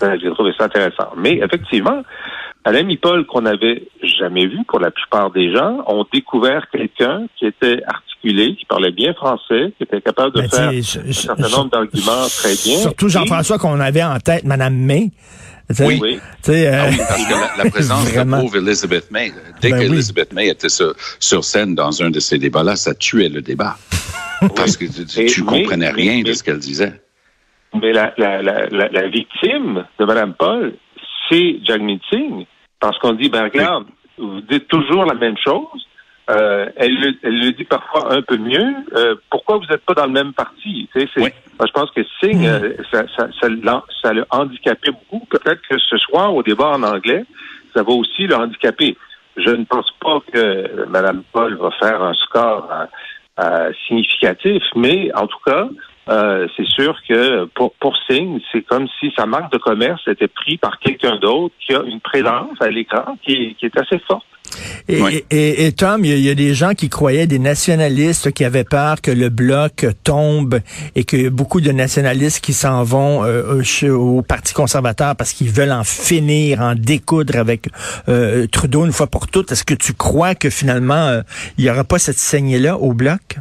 Ben, 0.00 0.18
j'ai 0.20 0.30
trouvé 0.30 0.52
ça 0.58 0.64
intéressant. 0.64 1.12
Mais 1.16 1.40
effectivement, 1.42 2.02
Alain 2.66 2.88
Paul, 3.00 3.24
qu'on 3.26 3.42
n'avait 3.42 3.84
jamais 4.02 4.46
vu 4.46 4.58
pour 4.66 4.80
la 4.80 4.90
plupart 4.90 5.30
des 5.30 5.54
gens, 5.54 5.84
ont 5.86 6.04
découvert 6.12 6.68
quelqu'un 6.70 7.26
qui 7.36 7.46
était 7.46 7.80
articulé, 7.86 8.06
qui 8.34 8.64
parlait 8.68 8.92
bien 8.92 9.14
français, 9.14 9.72
qui 9.76 9.84
était 9.84 10.00
capable 10.00 10.34
de 10.34 10.42
ben, 10.42 10.50
faire 10.50 10.68
un 10.68 11.12
certain 11.12 11.48
nombre 11.48 11.70
d'arguments 11.70 12.26
très 12.28 12.54
bien. 12.64 12.78
Surtout 12.78 13.08
Jean-François 13.08 13.58
qu'on 13.58 13.80
avait 13.80 14.02
en 14.02 14.18
tête, 14.18 14.44
Madame 14.44 14.74
May. 14.74 15.10
Oui, 15.80 15.98
oui. 16.00 16.20
Euh, 16.48 16.80
ah 16.80 16.86
oui, 16.90 16.96
parce 16.96 17.24
que 17.24 17.58
la, 17.58 17.70
présence 17.70 18.12
de 18.12 18.16
la 18.24 18.24
pauvre 18.24 18.56
Elizabeth 18.56 19.10
May, 19.10 19.32
dès 19.60 19.70
ben 19.70 19.80
qu'Elizabeth 19.80 20.32
May 20.32 20.48
était 20.48 20.68
sur, 20.68 20.94
sur, 21.18 21.42
scène 21.42 21.74
dans 21.74 22.02
un 22.02 22.10
de 22.10 22.20
ces 22.20 22.38
débats-là, 22.38 22.76
ça 22.76 22.94
tuait 22.94 23.28
le 23.28 23.42
débat. 23.42 23.76
parce 24.54 24.76
que 24.76 24.84
tu, 24.84 25.26
tu 25.26 25.44
comprenais 25.44 25.90
rien 25.90 26.22
de 26.22 26.32
ce 26.32 26.44
qu'elle 26.44 26.58
disait. 26.58 27.00
Mais 27.74 27.92
la, 27.92 28.14
la, 28.16 28.42
la, 28.42 28.68
la, 28.68 29.08
victime 29.08 29.84
de 29.98 30.04
Mme 30.04 30.34
Paul, 30.38 30.74
c'est 31.28 31.56
Jagmeet 31.64 32.00
Singh, 32.10 32.46
parce 32.78 32.98
qu'on 32.98 33.14
dit, 33.14 33.28
ben 33.28 33.44
regarde, 33.44 33.86
vous 34.18 34.40
dites 34.42 34.68
toujours 34.68 35.04
la 35.04 35.14
même 35.14 35.36
chose. 35.44 35.85
Euh, 36.28 36.66
elle, 36.76 37.16
le, 37.22 37.52
dit 37.52 37.64
parfois 37.64 38.12
un 38.12 38.22
peu 38.22 38.36
mieux. 38.36 38.74
Euh, 38.94 39.14
pourquoi 39.30 39.58
vous 39.58 39.66
n'êtes 39.66 39.84
pas 39.84 39.94
dans 39.94 40.06
le 40.06 40.12
même 40.12 40.32
parti? 40.32 40.88
Tu 40.92 41.00
sais, 41.00 41.08
je 41.16 41.72
pense 41.72 41.90
que 41.92 42.02
Singh, 42.20 42.42
hmm. 42.42 42.46
euh, 42.46 42.72
ça, 42.90 43.04
ça, 43.16 43.28
ça, 43.40 43.48
ça 44.02 44.12
l'a 44.12 44.26
handicapé 44.30 44.90
beaucoup. 44.90 45.24
Peut-être 45.26 45.62
que 45.68 45.78
ce 45.78 45.96
soir, 45.98 46.34
au 46.34 46.42
débat 46.42 46.70
en 46.70 46.82
anglais, 46.82 47.24
ça 47.74 47.82
va 47.82 47.92
aussi 47.92 48.26
le 48.26 48.34
handicaper. 48.34 48.96
Je 49.36 49.50
ne 49.50 49.64
pense 49.64 49.90
pas 50.00 50.18
que 50.32 50.86
Mme 50.86 51.22
Paul 51.32 51.56
va 51.56 51.70
faire 51.72 52.02
un 52.02 52.14
score 52.14 52.68
significatif, 53.86 54.62
mais 54.74 55.14
en 55.14 55.26
tout 55.26 55.38
cas, 55.44 55.68
euh, 56.08 56.46
c'est 56.56 56.66
sûr 56.66 56.96
que 57.08 57.46
pour, 57.46 57.72
pour 57.74 57.96
Singh, 58.08 58.40
c'est 58.52 58.62
comme 58.62 58.86
si 59.00 59.12
sa 59.16 59.26
marque 59.26 59.52
de 59.52 59.58
commerce 59.58 60.06
était 60.06 60.28
prise 60.28 60.58
par 60.58 60.78
quelqu'un 60.78 61.16
d'autre 61.16 61.54
qui 61.60 61.74
a 61.74 61.82
une 61.82 62.00
présence 62.00 62.60
à 62.60 62.68
l'écran 62.68 63.16
qui, 63.24 63.56
qui 63.56 63.66
est 63.66 63.78
assez 63.78 63.98
forte. 64.00 64.26
Et, 64.88 65.24
et, 65.30 65.66
et, 65.66 65.72
Tom, 65.72 66.04
il 66.04 66.18
y, 66.18 66.30
a 66.30 66.34
des 66.34 66.54
gens 66.54 66.74
qui 66.74 66.88
croyaient, 66.88 67.26
des 67.26 67.38
nationalistes 67.38 68.32
qui 68.32 68.44
avaient 68.44 68.64
peur 68.64 69.00
que 69.00 69.10
le 69.10 69.28
bloc 69.28 69.86
tombe 70.04 70.60
et 70.94 71.04
que 71.04 71.28
beaucoup 71.28 71.60
de 71.60 71.72
nationalistes 71.72 72.40
qui 72.40 72.52
s'en 72.52 72.84
vont 72.84 73.24
euh, 73.24 73.62
au 73.90 74.22
Parti 74.22 74.54
conservateur 74.54 75.16
parce 75.16 75.32
qu'ils 75.32 75.50
veulent 75.50 75.72
en 75.72 75.84
finir, 75.84 76.60
en 76.60 76.74
découdre 76.74 77.36
avec 77.36 77.68
euh, 78.08 78.46
Trudeau 78.46 78.86
une 78.86 78.92
fois 78.92 79.08
pour 79.08 79.28
toutes. 79.28 79.52
Est-ce 79.52 79.64
que 79.64 79.74
tu 79.74 79.92
crois 79.92 80.34
que 80.34 80.50
finalement, 80.50 80.94
euh, 80.94 81.22
il 81.58 81.64
n'y 81.64 81.70
aura 81.70 81.84
pas 81.84 81.98
cette 81.98 82.18
saignée-là 82.18 82.78
au 82.78 82.92
bloc? 82.92 83.38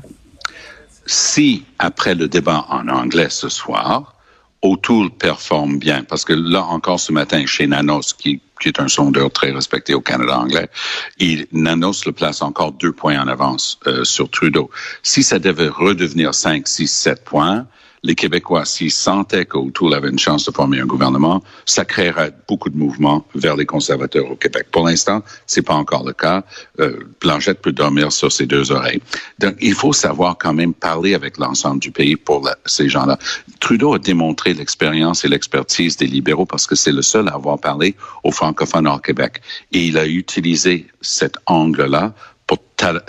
si, 1.05 1.63
après 1.79 2.15
le 2.15 2.27
débat 2.27 2.65
en 2.69 2.87
anglais 2.87 3.29
ce 3.29 3.49
soir, 3.49 4.15
O'Toole 4.61 5.11
performe 5.11 5.77
bien, 5.77 6.03
parce 6.03 6.25
que 6.25 6.33
là 6.33 6.63
encore 6.63 6.99
ce 6.99 7.11
matin, 7.11 7.45
chez 7.45 7.67
Nanos, 7.67 8.13
qui, 8.13 8.41
qui 8.59 8.69
est 8.69 8.79
un 8.79 8.87
sondeur 8.87 9.31
très 9.31 9.51
respecté 9.51 9.93
au 9.93 10.01
Canada 10.01 10.37
anglais, 10.37 10.69
il, 11.17 11.47
Nanos 11.51 12.05
le 12.05 12.11
place 12.11 12.41
encore 12.41 12.71
deux 12.71 12.91
points 12.91 13.19
en 13.19 13.27
avance 13.27 13.79
euh, 13.87 14.03
sur 14.03 14.29
Trudeau. 14.29 14.69
Si 15.03 15.23
ça 15.23 15.39
devait 15.39 15.67
redevenir 15.67 16.33
5, 16.33 16.67
6, 16.67 16.87
7 16.87 17.23
points, 17.23 17.67
les 18.05 18.13
Québécois, 18.13 18.65
s'ils 18.65 18.91
sentaient 18.91 19.45
qu'Autour 19.45 19.95
avait 19.95 20.09
une 20.09 20.19
chance 20.19 20.45
de 20.45 20.51
former 20.51 20.79
un 20.79 20.85
gouvernement, 20.85 21.43
ça 21.65 21.85
créerait 21.85 22.31
beaucoup 22.47 22.69
de 22.69 22.77
mouvements 22.77 23.25
vers 23.33 23.55
les 23.55 23.65
conservateurs 23.65 24.29
au 24.29 24.35
Québec. 24.35 24.67
Pour 24.71 24.85
l'instant, 24.85 25.23
c'est 25.47 25.63
pas 25.63 25.73
encore 25.73 26.05
le 26.05 26.13
cas. 26.13 26.43
Euh, 26.79 26.99
Blanchette 27.19 27.61
peut 27.61 27.71
dormir 27.71 28.11
sur 28.11 28.31
ses 28.31 28.45
deux 28.45 28.71
oreilles. 28.71 29.01
Donc, 29.39 29.55
il 29.59 29.73
faut 29.73 29.91
savoir 29.91 30.37
quand 30.37 30.53
même 30.53 30.73
parler 30.73 31.15
avec 31.15 31.39
l'ensemble 31.39 31.79
du 31.79 31.89
pays 31.89 32.15
pour 32.15 32.47
ces 32.65 32.89
gens-là. 32.89 33.17
Trudeau 33.59 33.95
a 33.95 33.99
démontré 33.99 34.53
l'expérience 34.53 35.25
et 35.25 35.27
l'expertise 35.27 35.97
des 35.97 36.07
libéraux 36.07 36.45
parce 36.45 36.67
que 36.67 36.75
c'est 36.75 36.91
le 36.91 37.01
seul 37.01 37.27
à 37.27 37.33
avoir 37.33 37.59
parlé 37.59 37.95
aux 38.23 38.31
francophones 38.31 38.85
hors 38.85 39.01
Québec. 39.01 39.41
Et 39.71 39.87
il 39.87 39.97
a 39.97 40.05
utilisé 40.05 40.85
cet 41.01 41.37
angle-là 41.47 42.13
pour 42.45 42.59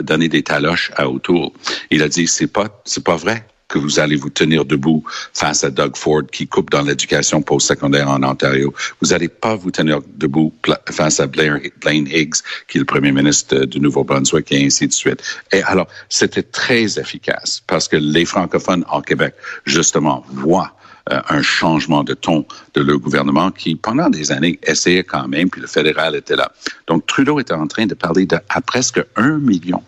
donner 0.01 0.29
des 0.31 0.43
taloches 0.43 0.91
à 0.97 1.11
Autour. 1.11 1.53
Il 1.91 2.03
a 2.03 2.09
dit, 2.09 2.27
c'est 2.27 2.47
pas, 2.47 2.69
c'est 2.87 3.05
pas 3.05 3.17
vrai 3.17 3.47
que 3.69 3.79
vous 3.79 3.99
allez 3.99 4.17
vous 4.17 4.31
tenir 4.31 4.65
debout 4.65 5.03
face 5.33 5.65
à 5.65 5.71
Doug 5.71 5.97
Ford 5.97 6.23
qui 6.31 6.47
coupe 6.47 6.71
dans 6.71 6.83
l'éducation 6.83 7.43
post-secondaire 7.43 8.09
en 8.09 8.23
Ontario. 8.23 8.73
Vous 9.01 9.09
n'allez 9.09 9.29
pas 9.29 9.57
vous 9.57 9.71
tenir 9.71 10.01
debout 10.17 10.53
face 10.91 11.21
à 11.21 11.27
Blaine 11.27 11.61
Higgs, 11.85 12.37
qui 12.69 12.79
est 12.79 12.81
le 12.81 12.85
premier 12.85 13.13
ministre 13.13 13.65
du 13.65 13.81
Nouveau-Brunswick 13.81 14.53
et 14.53 14.67
ainsi 14.67 14.87
de 14.87 14.93
suite. 14.93 15.23
Et 15.53 15.63
alors, 15.63 15.89
c'était 16.09 16.43
très 16.43 16.99
efficace 16.99 17.63
parce 17.67 17.89
que 17.89 17.97
les 17.97 18.25
francophones 18.25 18.85
en 18.89 19.03
Québec, 19.03 19.35
justement, 19.65 20.25
voient 20.29 20.73
euh, 21.13 21.21
un 21.29 21.43
changement 21.43 22.03
de 22.03 22.15
ton 22.15 22.45
de 22.75 22.83
leur 22.83 22.99
gouvernement 22.99 23.51
qui, 23.51 23.77
pendant 23.77 24.11
des 24.11 24.33
années, 24.33 24.59
essayait 24.65 25.05
quand 25.05 25.29
même, 25.29 25.49
puis 25.49 25.61
le 25.61 25.69
fédéral 25.69 26.17
était 26.17 26.35
là. 26.35 26.51
Donc, 26.89 27.07
Trudeau 27.07 27.39
était 27.39 27.55
en 27.55 27.67
train 27.67 27.87
de 27.87 27.95
parler 27.95 28.27
de, 28.27 28.37
à 28.49 28.61
presque 28.61 29.01
un 29.15 29.39
million 29.39 29.83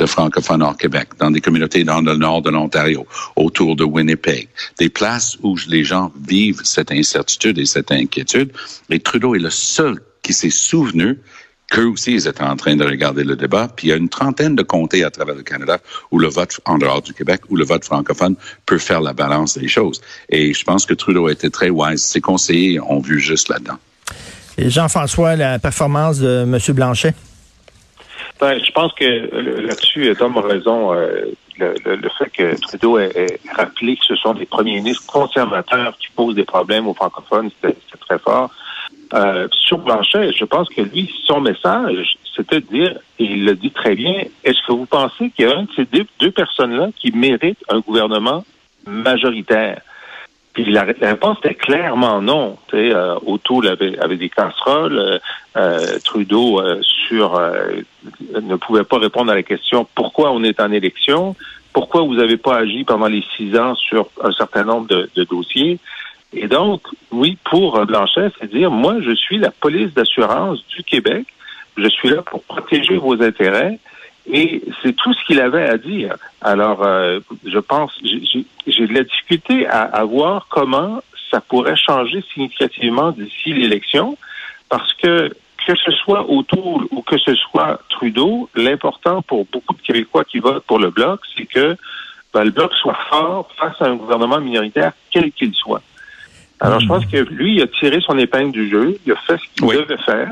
de 0.00 0.06
francophones 0.06 0.62
hors 0.62 0.76
Québec, 0.76 1.10
dans 1.18 1.30
des 1.30 1.40
communautés 1.40 1.84
dans 1.84 2.00
le 2.00 2.16
nord 2.16 2.42
de 2.42 2.50
l'Ontario, 2.50 3.06
autour 3.36 3.76
de 3.76 3.84
Winnipeg, 3.84 4.48
des 4.78 4.88
places 4.88 5.36
où 5.42 5.56
les 5.68 5.84
gens 5.84 6.10
vivent 6.26 6.62
cette 6.64 6.90
incertitude 6.90 7.58
et 7.58 7.66
cette 7.66 7.92
inquiétude. 7.92 8.52
Et 8.88 8.98
Trudeau 8.98 9.34
est 9.34 9.40
le 9.40 9.50
seul 9.50 10.00
qui 10.22 10.32
s'est 10.32 10.50
souvenu 10.50 11.18
qu'eux 11.70 11.86
aussi, 11.86 12.14
ils 12.14 12.26
étaient 12.26 12.42
en 12.42 12.56
train 12.56 12.76
de 12.76 12.84
regarder 12.84 13.24
le 13.24 13.36
débat. 13.36 13.68
Puis 13.74 13.88
il 13.88 13.90
y 13.90 13.92
a 13.92 13.96
une 13.96 14.08
trentaine 14.08 14.56
de 14.56 14.62
comtés 14.62 15.04
à 15.04 15.10
travers 15.10 15.36
le 15.36 15.42
Canada 15.42 15.78
où 16.10 16.18
le 16.18 16.28
vote 16.28 16.60
en 16.64 16.78
dehors 16.78 17.02
du 17.02 17.12
Québec, 17.12 17.42
où 17.48 17.56
le 17.56 17.64
vote 17.64 17.84
francophone 17.84 18.34
peut 18.66 18.78
faire 18.78 19.00
la 19.02 19.12
balance 19.12 19.56
des 19.56 19.68
choses. 19.68 20.00
Et 20.28 20.52
je 20.52 20.64
pense 20.64 20.84
que 20.84 20.94
Trudeau 20.94 21.28
a 21.28 21.32
été 21.32 21.50
très 21.50 21.70
wise. 21.70 22.02
Ses 22.02 22.20
conseillers 22.20 22.80
ont 22.80 23.00
vu 23.00 23.20
juste 23.20 23.48
là-dedans. 23.48 23.78
Jean-François, 24.58 25.36
la 25.36 25.58
performance 25.58 26.18
de 26.18 26.42
M. 26.42 26.58
Blanchet? 26.74 27.14
Je 28.40 28.72
pense 28.72 28.92
que 28.94 29.04
euh, 29.04 29.60
là-dessus, 29.66 30.14
Tom 30.18 30.36
a 30.38 30.40
raison. 30.40 30.94
Euh, 30.94 31.26
le, 31.58 32.08
fait 32.18 32.30
que 32.30 32.58
Trudeau 32.58 32.98
ait, 32.98 33.38
rappelé 33.54 33.96
que 33.96 34.04
ce 34.06 34.16
sont 34.16 34.32
des 34.32 34.46
premiers 34.46 34.76
ministres 34.76 35.04
conservateurs 35.06 35.94
qui 35.98 36.08
posent 36.16 36.34
des 36.34 36.44
problèmes 36.44 36.88
aux 36.88 36.94
francophones, 36.94 37.50
c'était 37.60 37.76
très 38.00 38.18
fort. 38.18 38.50
Euh, 39.12 39.46
sur 39.50 39.76
Blanchet, 39.78 40.32
je 40.32 40.44
pense 40.46 40.70
que 40.70 40.80
lui, 40.80 41.12
son 41.26 41.42
message, 41.42 42.16
c'était 42.34 42.60
de 42.60 42.66
dire, 42.66 42.98
et 43.18 43.24
il 43.24 43.44
le 43.44 43.54
dit 43.56 43.72
très 43.72 43.94
bien, 43.94 44.22
est-ce 44.42 44.66
que 44.66 44.72
vous 44.72 44.86
pensez 44.86 45.30
qu'il 45.30 45.46
y 45.46 45.52
a 45.52 45.58
un 45.58 45.64
de 45.64 45.68
ces 45.76 45.86
deux 46.18 46.30
personnes-là 46.30 46.88
qui 46.96 47.12
mérite 47.12 47.58
un 47.68 47.80
gouvernement 47.80 48.44
majoritaire? 48.86 49.82
Puis 50.52 50.64
la, 50.64 50.82
réponse 50.82 51.38
était 51.44 51.54
clairement 51.54 52.20
non. 52.20 52.56
Euh, 52.74 53.16
avait, 53.68 53.98
avait, 53.98 54.16
des 54.16 54.28
casseroles. 54.28 54.98
Euh, 54.98 55.18
euh 55.56 55.98
Trudeau 56.04 56.60
euh, 56.60 56.80
sur 56.82 57.36
euh, 57.36 57.82
ne 58.40 58.56
pouvait 58.56 58.84
pas 58.84 58.98
répondre 58.98 59.30
à 59.30 59.34
la 59.34 59.42
question 59.42 59.86
pourquoi 59.94 60.32
on 60.32 60.42
est 60.42 60.60
en 60.60 60.72
élection, 60.72 61.36
pourquoi 61.72 62.02
vous 62.02 62.14
n'avez 62.14 62.36
pas 62.36 62.56
agi 62.56 62.84
pendant 62.84 63.06
les 63.06 63.24
six 63.36 63.56
ans 63.56 63.74
sur 63.76 64.08
un 64.22 64.32
certain 64.32 64.64
nombre 64.64 64.88
de, 64.88 65.08
de 65.14 65.24
dossiers? 65.24 65.78
Et 66.32 66.46
donc, 66.46 66.82
oui, 67.10 67.38
pour 67.44 67.84
Blanchet, 67.86 68.30
c'est 68.40 68.50
dire 68.50 68.70
moi, 68.70 68.96
je 69.00 69.14
suis 69.14 69.38
la 69.38 69.50
police 69.50 69.92
d'assurance 69.94 70.64
du 70.68 70.82
Québec. 70.82 71.26
Je 71.76 71.88
suis 71.88 72.08
là 72.08 72.22
pour 72.22 72.42
protéger 72.42 72.96
vos 72.96 73.20
intérêts. 73.22 73.78
Et 74.26 74.62
c'est 74.82 74.94
tout 74.94 75.12
ce 75.14 75.24
qu'il 75.24 75.40
avait 75.40 75.68
à 75.68 75.78
dire. 75.78 76.16
Alors, 76.40 76.84
euh, 76.84 77.20
je 77.44 77.58
pense, 77.58 77.92
j'ai 78.02 78.86
de 78.86 78.94
la 78.94 79.04
difficulté 79.04 79.66
à, 79.66 79.82
à, 79.82 80.04
voir 80.04 80.46
comment 80.50 81.02
ça 81.30 81.40
pourrait 81.40 81.76
changer 81.76 82.22
significativement 82.32 83.12
d'ici 83.12 83.52
l'élection, 83.52 84.16
parce 84.68 84.92
que 84.94 85.30
que 85.66 85.74
ce 85.76 85.90
soit 85.92 86.28
autour 86.28 86.82
ou 86.90 87.02
que 87.02 87.18
ce 87.18 87.34
soit 87.34 87.80
Trudeau, 87.90 88.48
l'important 88.54 89.22
pour 89.22 89.46
beaucoup 89.52 89.74
de 89.74 89.82
Québécois 89.82 90.24
qui 90.24 90.38
votent 90.38 90.64
pour 90.64 90.78
le 90.78 90.90
Bloc, 90.90 91.20
c'est 91.36 91.46
que 91.46 91.76
ben, 92.32 92.44
le 92.44 92.50
Bloc 92.50 92.72
soit 92.74 92.98
fort 93.08 93.50
face 93.56 93.80
à 93.80 93.86
un 93.86 93.96
gouvernement 93.96 94.40
minoritaire, 94.40 94.92
quel 95.10 95.30
qu'il 95.32 95.54
soit. 95.54 95.82
Alors, 96.60 96.80
je 96.80 96.86
pense 96.86 97.06
que 97.06 97.16
lui, 97.16 97.56
il 97.56 97.62
a 97.62 97.66
tiré 97.66 98.00
son 98.00 98.18
épingle 98.18 98.52
du 98.52 98.68
jeu, 98.68 98.98
il 99.06 99.12
a 99.12 99.16
fait 99.16 99.38
ce 99.38 99.44
qu'il 99.54 99.66
devait 99.66 99.96
faire. 99.98 100.28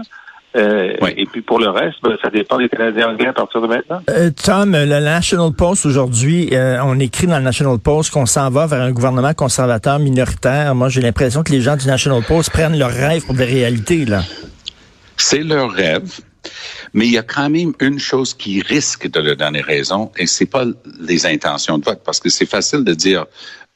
Euh, 0.56 0.94
et 1.16 1.26
puis 1.26 1.42
pour 1.42 1.58
le 1.58 1.68
reste, 1.68 1.98
ben, 2.02 2.16
ça 2.22 2.30
dépend 2.30 2.56
des 2.58 2.68
Canadiens 2.68 3.10
anglais 3.10 3.28
à 3.28 3.32
partir 3.32 3.60
de 3.60 3.66
maintenant. 3.66 4.00
Euh, 4.08 4.30
Tom, 4.30 4.72
le 4.72 5.00
National 5.00 5.52
Post 5.52 5.84
aujourd'hui, 5.84 6.48
euh, 6.52 6.78
on 6.82 6.98
écrit 6.98 7.26
dans 7.26 7.36
le 7.36 7.44
National 7.44 7.78
Post 7.78 8.10
qu'on 8.12 8.24
s'en 8.24 8.48
va 8.50 8.66
vers 8.66 8.80
un 8.80 8.92
gouvernement 8.92 9.34
conservateur 9.34 9.98
minoritaire. 9.98 10.74
Moi, 10.74 10.88
j'ai 10.88 11.02
l'impression 11.02 11.42
que 11.42 11.52
les 11.52 11.60
gens 11.60 11.76
du 11.76 11.86
National 11.86 12.22
Post 12.22 12.50
prennent 12.50 12.78
leur 12.78 12.90
rêve 12.90 13.26
pour 13.26 13.34
des 13.34 13.44
réalités 13.44 14.06
là. 14.06 14.22
C'est 15.16 15.42
leur 15.42 15.70
rêve. 15.70 16.20
Mais 16.94 17.06
il 17.06 17.12
y 17.12 17.18
a 17.18 17.22
quand 17.22 17.50
même 17.50 17.74
une 17.80 17.98
chose 17.98 18.32
qui 18.32 18.62
risque 18.62 19.10
de 19.10 19.20
leur 19.20 19.36
donner 19.36 19.60
raison, 19.60 20.10
et 20.16 20.26
c'est 20.26 20.46
pas 20.46 20.64
les 21.00 21.26
intentions 21.26 21.76
de 21.76 21.84
vote, 21.84 22.00
parce 22.04 22.20
que 22.20 22.30
c'est 22.30 22.46
facile 22.46 22.84
de 22.84 22.94
dire 22.94 23.26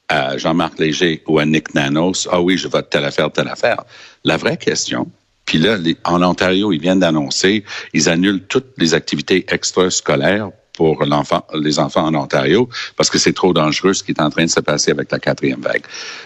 à 0.09 0.37
Jean-Marc 0.37 0.79
Léger 0.79 1.21
ou 1.27 1.37
à 1.37 1.45
Nick 1.45 1.75
Nanos, 1.75 2.27
ah 2.31 2.41
oui, 2.41 2.57
je 2.57 2.67
vote 2.67 2.89
telle 2.89 3.05
affaire, 3.05 3.31
telle 3.31 3.47
affaire. 3.47 3.83
La 4.23 4.37
vraie 4.37 4.57
question, 4.57 5.07
puis 5.45 5.57
là, 5.57 5.77
en 6.05 6.23
Ontario, 6.23 6.71
ils 6.71 6.79
viennent 6.79 6.99
d'annoncer, 6.99 7.63
ils 7.93 8.09
annulent 8.09 8.43
toutes 8.43 8.73
les 8.77 8.93
activités 8.93 9.45
extrascolaires 9.49 10.49
pour 10.73 11.05
l'enfant, 11.05 11.45
les 11.53 11.79
enfants 11.79 12.05
en 12.05 12.15
Ontario 12.15 12.67
parce 12.97 13.09
que 13.09 13.19
c'est 13.19 13.33
trop 13.33 13.53
dangereux 13.53 13.93
ce 13.93 14.03
qui 14.03 14.11
est 14.11 14.21
en 14.21 14.29
train 14.29 14.45
de 14.45 14.49
se 14.49 14.59
passer 14.59 14.91
avec 14.91 15.11
la 15.11 15.19
quatrième 15.19 15.61
vague. 15.61 15.83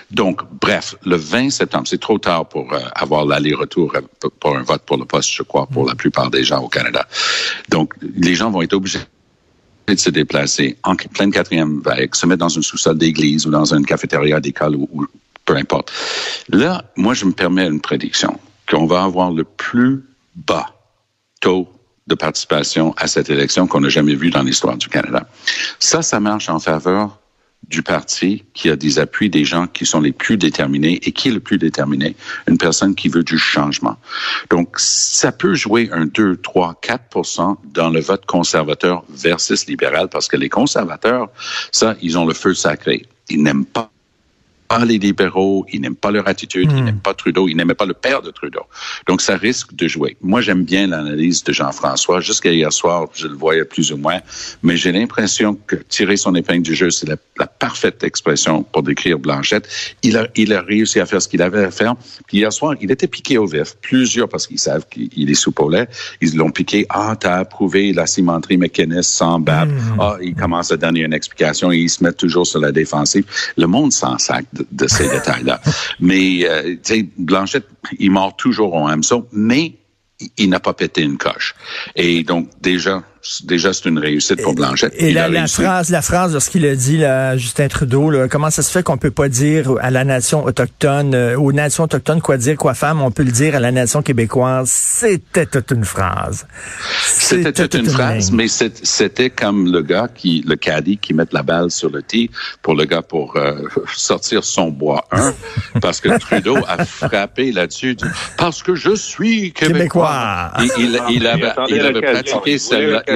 Donc, 0.09 0.41
bref, 0.61 0.95
le 1.05 1.17
20 1.17 1.49
septembre, 1.49 1.85
c'est 1.87 1.99
trop 1.99 2.17
tard 2.17 2.47
pour 2.47 2.71
euh, 2.73 2.79
avoir 2.95 3.25
l'aller-retour 3.25 3.93
euh, 3.95 4.29
pour 4.39 4.55
un 4.55 4.63
vote 4.63 4.83
pour 4.83 4.97
le 4.97 5.05
poste, 5.05 5.31
je 5.33 5.43
crois, 5.43 5.67
pour 5.67 5.85
la 5.85 5.95
plupart 5.95 6.31
des 6.31 6.43
gens 6.43 6.61
au 6.61 6.69
Canada. 6.69 7.05
Donc, 7.69 7.93
les 8.01 8.35
gens 8.35 8.49
vont 8.49 8.61
être 8.61 8.73
obligés 8.73 8.99
de 9.87 9.95
se 9.95 10.09
déplacer 10.09 10.77
en 10.83 10.95
pleine 10.95 11.31
quatrième 11.31 11.81
vague, 11.81 12.15
se 12.15 12.25
mettre 12.25 12.39
dans 12.39 12.49
une 12.49 12.63
sous-sol 12.63 12.97
d'église 12.97 13.45
ou 13.45 13.51
dans 13.51 13.73
une 13.73 13.85
cafétéria 13.85 14.39
d'école 14.39 14.75
ou, 14.75 14.89
ou 14.93 15.05
peu 15.45 15.55
importe. 15.55 15.91
Là, 16.49 16.85
moi, 16.95 17.13
je 17.13 17.25
me 17.25 17.31
permets 17.31 17.67
une 17.67 17.81
prédiction 17.81 18.37
qu'on 18.69 18.85
va 18.85 19.03
avoir 19.03 19.31
le 19.31 19.43
plus 19.43 20.03
bas 20.35 20.73
taux 21.41 21.67
de 22.07 22.15
participation 22.15 22.93
à 22.97 23.07
cette 23.07 23.29
élection 23.29 23.67
qu'on 23.67 23.81
n'a 23.81 23.89
jamais 23.89 24.15
vu 24.15 24.29
dans 24.29 24.43
l'histoire 24.43 24.77
du 24.77 24.87
Canada. 24.87 25.27
Ça, 25.79 26.01
ça 26.01 26.19
marche 26.19 26.49
en 26.49 26.59
faveur 26.59 27.19
du 27.67 27.83
parti 27.83 28.45
qui 28.53 28.69
a 28.69 28.75
des 28.75 28.99
appuis 28.99 29.29
des 29.29 29.43
gens 29.43 29.67
qui 29.67 29.85
sont 29.85 29.99
les 29.99 30.13
plus 30.13 30.37
déterminés. 30.37 30.99
Et 31.03 31.11
qui 31.11 31.27
est 31.27 31.31
le 31.31 31.39
plus 31.39 31.57
déterminé? 31.57 32.15
Une 32.47 32.57
personne 32.57 32.95
qui 32.95 33.09
veut 33.09 33.23
du 33.23 33.37
changement. 33.37 33.97
Donc, 34.49 34.79
ça 34.79 35.31
peut 35.31 35.53
jouer 35.53 35.89
un 35.91 36.05
2, 36.05 36.37
3, 36.37 36.79
4% 36.81 37.57
dans 37.73 37.89
le 37.89 37.99
vote 37.99 38.25
conservateur 38.25 39.03
versus 39.09 39.67
libéral 39.67 40.07
parce 40.09 40.27
que 40.27 40.37
les 40.37 40.49
conservateurs, 40.49 41.29
ça, 41.71 41.95
ils 42.01 42.17
ont 42.17 42.25
le 42.25 42.33
feu 42.33 42.53
sacré. 42.53 43.05
Ils 43.29 43.43
n'aiment 43.43 43.65
pas 43.65 43.91
pas 44.67 44.83
les 44.85 44.97
libéraux, 44.97 45.65
ils 45.71 45.81
n'aiment 45.81 45.95
pas 45.95 46.11
leur 46.11 46.27
attitude, 46.27 46.71
ils 46.71 46.83
n'aiment 46.83 46.99
pas 46.99 47.13
Trudeau, 47.13 47.47
ils 47.47 47.55
n'aimaient 47.55 47.73
pas 47.73 47.85
le 47.85 47.93
père 47.93 48.21
de 48.21 48.31
Trudeau. 48.31 48.63
Donc, 49.07 49.21
ça 49.21 49.37
risque 49.37 49.73
de 49.73 49.87
jouer. 49.87 50.17
Moi, 50.21 50.41
j'aime 50.41 50.63
bien 50.63 50.87
l'analyse 50.87 51.43
de 51.43 51.53
Jean-François. 51.53 52.19
Jusqu'à 52.21 52.51
hier 52.51 52.71
soir, 52.71 53.07
je 53.13 53.27
le 53.27 53.35
voyais 53.35 53.65
plus 53.65 53.91
ou 53.91 53.97
moins, 53.97 54.19
mais 54.63 54.77
j'ai 54.77 54.91
l'impression 54.91 55.57
que 55.67 55.75
tirer 55.75 56.17
son 56.17 56.35
épingle 56.35 56.63
du 56.63 56.75
jeu, 56.75 56.89
c'est 56.89 57.07
la, 57.07 57.17
parfaite 57.59 58.03
expression 58.03 58.63
pour 58.63 58.83
décrire 58.83 59.19
Blanchette. 59.19 59.67
Il 60.03 60.17
a, 60.17 60.27
il 60.35 60.53
a 60.53 60.61
réussi 60.61 60.99
à 60.99 61.05
faire 61.05 61.21
ce 61.21 61.27
qu'il 61.27 61.41
avait 61.41 61.63
à 61.63 61.71
faire. 61.71 61.95
Puis 62.27 62.37
hier 62.37 62.51
soir, 62.51 62.75
il 62.81 62.91
était 62.91 63.07
piqué 63.07 63.37
au 63.37 63.45
vif. 63.45 63.75
Plusieurs, 63.81 64.27
parce 64.27 64.47
qu'ils 64.47 64.59
savent 64.59 64.85
qu'il 64.89 65.29
est 65.29 65.35
sous 65.35 65.51
paulet, 65.51 65.87
ils 66.21 66.35
l'ont 66.35 66.51
piqué. 66.51 66.85
Ah, 66.89 67.15
t'as 67.19 67.37
approuvé 67.37 67.93
la 67.93 68.05
cimenterie 68.05 68.57
mécaniste 68.57 69.11
sans 69.11 69.39
BAP. 69.39 69.69
Ah, 69.99 70.17
il 70.21 70.35
commence 70.35 70.71
à 70.71 70.77
donner 70.77 71.01
une 71.01 71.13
explication 71.13 71.71
et 71.71 71.77
il 71.77 71.89
se 71.89 72.03
met 72.03 72.13
toujours 72.13 72.45
sur 72.45 72.59
la 72.59 72.71
défensive. 72.71 73.25
Le 73.55 73.67
monde 73.67 73.91
s'en 73.91 74.17
sac 74.17 74.45
de, 74.71 74.87
ces 74.87 75.09
détails-là. 75.09 75.61
Mais, 75.99 76.47
euh, 76.47 76.75
tu 76.75 76.79
sais, 76.83 77.09
Blanchette, 77.17 77.67
il 77.99 78.11
mord 78.11 78.35
toujours 78.35 78.73
au 78.73 78.87
hameçon, 78.87 79.27
mais 79.31 79.75
il 80.37 80.49
n'a 80.49 80.59
pas 80.59 80.73
pété 80.73 81.01
une 81.01 81.17
coche. 81.17 81.55
Et 81.95 82.23
donc, 82.23 82.49
déjà, 82.61 83.03
déjà, 83.43 83.73
c'est 83.73 83.85
une 83.85 83.99
réussite 83.99 84.41
pour 84.41 84.53
Blanchette. 84.53 84.93
Et, 84.97 85.11
la, 85.11 85.47
phrase, 85.47 85.89
la 85.89 86.01
phrase 86.01 86.33
de 86.33 86.39
ce 86.39 86.49
qu'il 86.49 86.65
a 86.65 86.75
dit, 86.75 86.97
là, 86.97 87.37
Justin 87.37 87.67
Trudeau, 87.67 88.09
là, 88.09 88.27
comment 88.27 88.49
ça 88.49 88.61
se 88.61 88.71
fait 88.71 88.83
qu'on 88.83 88.97
peut 88.97 89.11
pas 89.11 89.29
dire 89.29 89.75
à 89.81 89.91
la 89.91 90.03
nation 90.03 90.43
autochtone, 90.43 91.13
euh, 91.13 91.37
aux 91.37 91.51
nations 91.51 91.83
autochtones 91.85 92.21
quoi 92.21 92.37
dire, 92.37 92.55
quoi 92.55 92.73
faire, 92.73 92.95
mais 92.95 93.03
on 93.03 93.11
peut 93.11 93.23
le 93.23 93.31
dire 93.31 93.55
à 93.55 93.59
la 93.59 93.71
nation 93.71 94.01
québécoise. 94.01 94.69
C'était 94.69 95.45
toute 95.45 95.71
une 95.71 95.85
phrase. 95.85 96.47
C'était 97.03 97.51
toute, 97.51 97.73
une, 97.73 97.89
phrase, 97.89 98.31
mais 98.31 98.47
c'était 98.47 99.29
comme 99.29 99.71
le 99.71 99.81
gars 99.81 100.07
qui, 100.13 100.43
le 100.47 100.55
caddie 100.55 100.97
qui 100.97 101.13
met 101.13 101.25
la 101.31 101.43
balle 101.43 101.71
sur 101.71 101.89
le 101.89 102.01
tee 102.01 102.29
pour 102.61 102.75
le 102.75 102.85
gars 102.85 103.01
pour 103.01 103.35
euh, 103.35 103.67
sortir 103.95 104.43
son 104.43 104.69
bois 104.69 105.05
1, 105.11 105.33
parce 105.81 106.01
que 106.01 106.17
Trudeau 106.17 106.57
a 106.67 106.85
frappé 106.85 107.51
là-dessus, 107.51 107.97
parce 108.37 108.63
que 108.63 108.75
je 108.75 108.95
suis 108.95 109.51
québécois. 109.51 110.51
Il, 110.77 110.99
il, 111.09 111.27
avait, 111.27 111.51
il 111.69 111.79
avait 111.81 112.01
pratiqué 112.01 112.57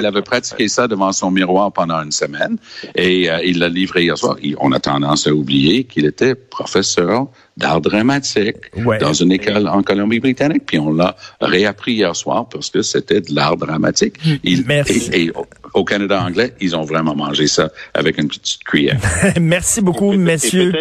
il 0.02 0.06
avait 0.06 0.22
pratiqué 0.22 0.68
ça 0.68 0.88
devant 0.88 1.12
son 1.12 1.32
miroir 1.32 1.72
pendant 1.72 2.02
une 2.02 2.12
semaine 2.12 2.58
et 2.96 3.30
euh, 3.30 3.40
il 3.44 3.60
l'a 3.60 3.70
livré 3.70 4.04
hier 4.04 4.18
soir. 4.18 4.36
on 4.60 4.72
a 4.72 4.80
tendance 4.80 5.28
à 5.28 5.32
oublier 5.32 5.84
qu'il 5.84 6.06
était 6.06 6.36
professeur 6.36 7.28
d'art 7.58 7.82
dramatique 7.82 8.58
dans 9.00 9.14
une 9.14 9.32
école 9.32 9.68
en 9.68 9.84
Colombie-Britannique. 9.84 10.64
Puis 10.66 10.80
on 10.80 10.92
l'a 10.94 11.16
réappris 11.40 11.94
hier 11.94 12.16
soir 12.16 12.48
parce 12.50 12.70
que 12.70 12.82
c'était 12.82 13.22
de 13.22 13.34
l'art 13.34 13.58
dramatique. 13.58 14.16
Il, 14.44 14.66
Merci. 14.66 15.10
Et, 15.14 15.32
au 15.74 15.84
Canada 15.84 16.22
anglais, 16.22 16.54
ils 16.60 16.76
ont 16.76 16.84
vraiment 16.84 17.16
mangé 17.16 17.48
ça 17.48 17.70
avec 17.94 18.18
une 18.18 18.28
petite 18.28 18.64
cuillère. 18.64 19.00
Merci 19.40 19.82
beaucoup, 19.82 20.14
messieurs. 20.14 20.72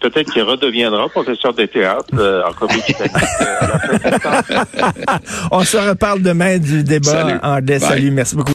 Peut-être 0.00 0.32
qu'il 0.32 0.42
redeviendra 0.42 1.08
professeur 1.08 1.54
de 1.54 1.66
théâtre 1.66 2.06
euh, 2.14 2.42
en 2.48 2.52
Colombie-Britannique. 2.52 3.12
on 5.50 5.64
se 5.64 5.76
reparle 5.76 6.22
demain 6.22 6.58
du 6.58 6.82
débat 6.82 7.10
Salut. 7.10 7.38
anglais. 7.42 7.78
Salut, 7.78 8.10
merci 8.10 8.36
beaucoup. 8.36 8.50